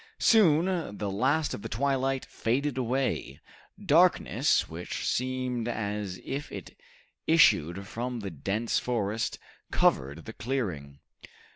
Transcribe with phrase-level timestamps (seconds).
[0.17, 3.39] Soon the last of the twilight faded away.
[3.79, 6.75] Darkness, which seemed as if it
[7.27, 9.37] issued from the dense forest,
[9.69, 10.97] covered the clearing.